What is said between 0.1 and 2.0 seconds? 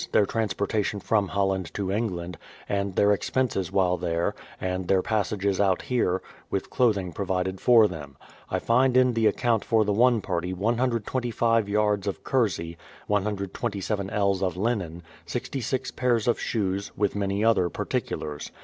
their trans portation from Holland to